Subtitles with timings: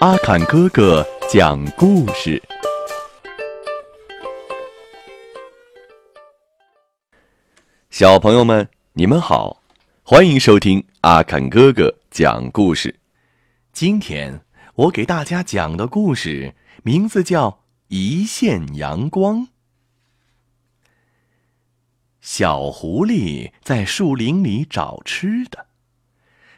[0.00, 2.42] 阿坎哥哥讲故事。
[7.90, 9.62] 小朋友们，你们好，
[10.02, 12.98] 欢迎收听阿坎哥哥讲故事。
[13.74, 14.40] 今天
[14.74, 17.50] 我给大家讲的故事名字叫
[17.88, 19.40] 《一线阳光》。
[22.22, 25.66] 小狐狸在树林里找吃的。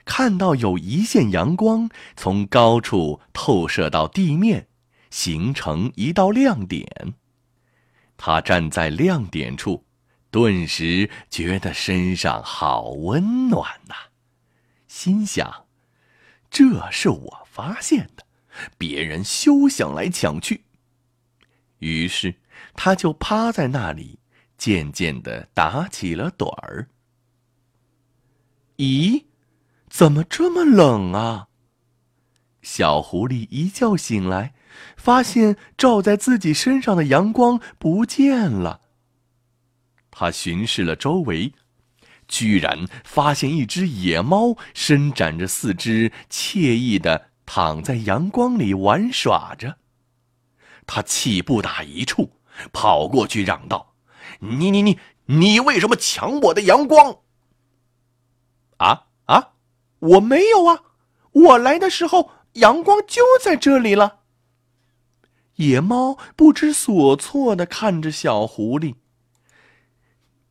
[0.05, 4.69] 看到有一线阳光从高处透射到地面，
[5.11, 7.15] 形成一道亮点。
[8.17, 9.85] 他站在亮点处，
[10.31, 13.95] 顿时觉得身上好温暖呐，
[14.87, 15.67] 心想
[16.51, 18.25] ：“这是我发现的，
[18.79, 20.65] 别人休想来抢去。”
[21.79, 22.37] 于是，
[22.75, 24.21] 他就趴在那里，
[24.57, 26.89] 渐渐的打起了盹儿。
[28.77, 29.25] 咦？
[30.03, 31.47] 怎么这么冷啊？
[32.61, 34.53] 小狐狸一觉醒来，
[34.97, 38.81] 发现照在自己身上的阳光不见了。
[40.11, 41.53] 他巡视了周围，
[42.27, 49.77] 居然发现一只野猫伸展着四肢，惬意的躺在阳光里玩耍着。
[50.85, 52.41] 他气不打一处，
[52.73, 53.95] 跑过去嚷道
[54.43, 57.19] ：“你你你，你为什么抢我的阳光？”
[58.79, 59.05] 啊！
[60.03, 60.83] 我没有啊！
[61.33, 64.19] 我来的时候，阳光就在这里了。
[65.57, 68.97] 野猫不知所措的看着小狐狸。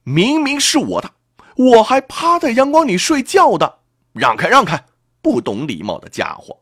[0.03, 1.11] 明明是我的，
[1.55, 3.79] 我还趴在阳光里睡觉的。
[4.13, 4.85] 让开，让开！
[5.21, 6.59] 不懂礼貌的家伙！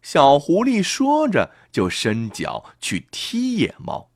[0.00, 4.08] 小狐狸说着，就伸脚去踢野猫。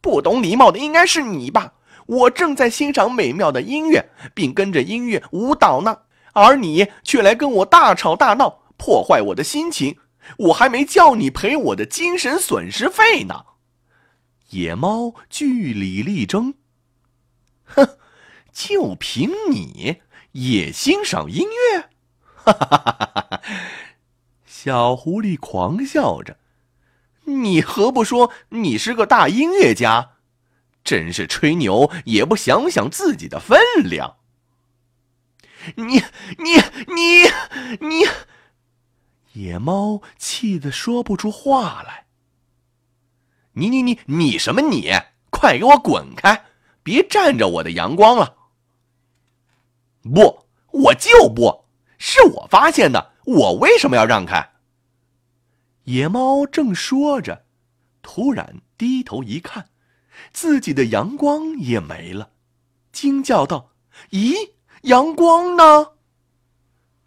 [0.00, 1.74] 不懂礼貌的应该是你吧？
[2.06, 6.02] 我正在欣赏美妙的音乐，并跟着音乐舞蹈呢。
[6.36, 9.96] 而你却来跟我大吵大闹，破坏我的心情。
[10.36, 13.46] 我还没叫你赔我的精神损失费呢。
[14.50, 16.54] 野猫据理力争。
[17.64, 17.96] 哼，
[18.52, 20.02] 就凭你
[20.32, 21.88] 也欣赏音乐？
[22.34, 23.42] 哈哈哈哈哈哈！
[24.44, 26.36] 小狐狸狂笑着。
[27.24, 30.10] 你何不说你是个大音乐家？
[30.84, 34.16] 真是吹牛也不想想自己的分量。
[35.74, 36.02] 你
[36.38, 36.54] 你
[36.94, 37.22] 你
[37.80, 38.04] 你！
[39.32, 42.06] 野猫气得说不出话来。
[43.52, 44.90] 你你你你什么你？
[45.30, 46.46] 快给我滚开！
[46.82, 48.36] 别占着我的阳光了！
[50.02, 51.66] 不，我就不
[51.98, 54.52] 是我发现的，我为什么要让开？
[55.84, 57.44] 野猫正说着，
[58.02, 59.68] 突然低头一看，
[60.32, 62.30] 自己的阳光也没了，
[62.92, 63.72] 惊叫道
[64.10, 65.92] ：“咦！”阳光呢？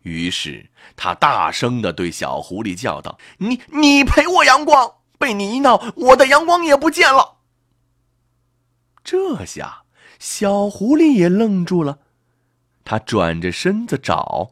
[0.01, 4.95] 于是他大声的对小狐狸叫道：“你你赔我阳光！
[5.17, 7.39] 被你一闹，我的阳光也不见了。”
[9.03, 9.83] 这下
[10.19, 11.99] 小狐狸也愣住了，
[12.85, 14.51] 他转着身子找，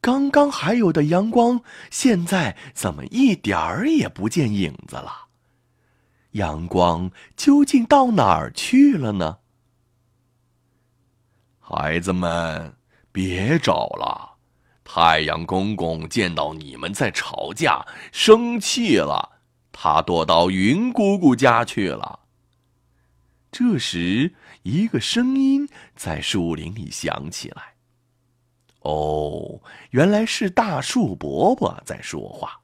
[0.00, 5.28] 刚刚还有的阳光，现在怎么一点儿也不见影子了？
[6.32, 9.38] 阳光究竟到哪儿去了呢？
[11.72, 12.74] 孩子们，
[13.12, 14.38] 别找了！
[14.82, 19.38] 太阳公公见到你们在吵架，生气了，
[19.70, 22.18] 他躲到云姑姑家去了。
[23.52, 27.74] 这时，一个声音在树林里响起来。
[28.80, 29.60] 哦，
[29.90, 32.62] 原来是大树伯伯在说话。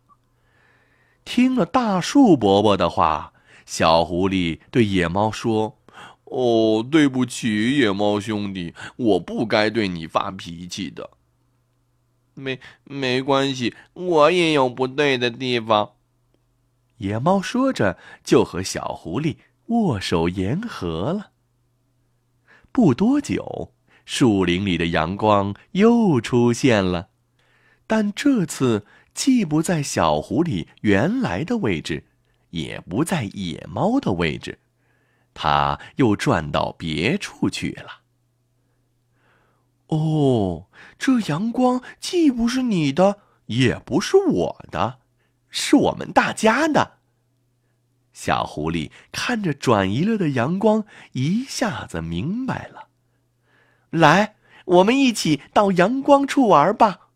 [1.24, 3.32] 听了大树伯伯的话，
[3.66, 5.78] 小狐狸对野猫说。
[6.26, 11.10] 哦，对不起，野猫兄弟，我不该对你发脾气的。
[12.34, 15.92] 没没关系，我也有不对的地方。
[16.98, 21.30] 野猫说着，就和小狐狸握手言和了。
[22.72, 23.72] 不多久，
[24.04, 27.08] 树林里的阳光又出现了，
[27.86, 28.84] 但这次
[29.14, 32.04] 既不在小狐狸原来的位置，
[32.50, 34.58] 也不在野猫的位置。
[35.38, 38.00] 他又转到别处去了。
[39.88, 40.66] 哦，
[40.98, 45.00] 这阳光既不是你的，也不是我的，
[45.50, 46.94] 是我们大家的。
[48.14, 52.88] 小狐狸看着转移了的阳光，一下子明白了。
[53.90, 57.10] 来，我们一起到阳光处玩吧。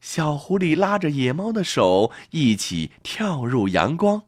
[0.00, 4.22] 小狐狸拉着野猫的手，一起跳入阳光。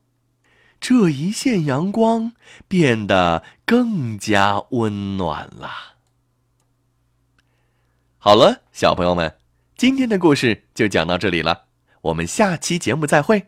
[0.80, 2.32] 这一线阳光
[2.66, 5.70] 变得更加温暖了。
[8.18, 9.38] 好了，小朋友们，
[9.76, 11.66] 今天的故事就讲到这里了。
[12.02, 13.46] 我们下期节目再会。